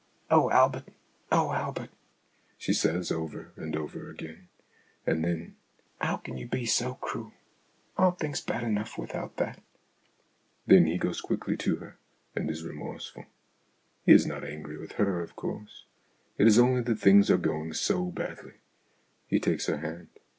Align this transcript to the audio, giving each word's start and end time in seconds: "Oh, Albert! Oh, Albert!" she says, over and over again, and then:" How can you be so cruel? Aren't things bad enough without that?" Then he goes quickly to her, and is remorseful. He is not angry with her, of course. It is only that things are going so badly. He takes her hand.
"Oh, 0.31 0.49
Albert! 0.49 0.85
Oh, 1.31 1.51
Albert!" 1.53 1.91
she 2.57 2.73
says, 2.73 3.11
over 3.11 3.51
and 3.55 3.75
over 3.75 4.09
again, 4.09 4.47
and 5.05 5.23
then:" 5.23 5.57
How 6.01 6.17
can 6.17 6.39
you 6.39 6.47
be 6.47 6.65
so 6.65 6.95
cruel? 6.95 7.33
Aren't 7.99 8.17
things 8.17 8.41
bad 8.41 8.63
enough 8.63 8.97
without 8.97 9.37
that?" 9.37 9.61
Then 10.65 10.87
he 10.87 10.97
goes 10.97 11.21
quickly 11.21 11.55
to 11.57 11.75
her, 11.75 11.97
and 12.35 12.49
is 12.49 12.63
remorseful. 12.63 13.25
He 14.03 14.13
is 14.13 14.25
not 14.25 14.43
angry 14.43 14.79
with 14.79 14.93
her, 14.93 15.21
of 15.21 15.35
course. 15.35 15.85
It 16.39 16.47
is 16.47 16.57
only 16.57 16.81
that 16.81 16.97
things 16.97 17.29
are 17.29 17.37
going 17.37 17.71
so 17.73 18.05
badly. 18.05 18.53
He 19.27 19.39
takes 19.39 19.67
her 19.67 19.77
hand. 19.81 20.07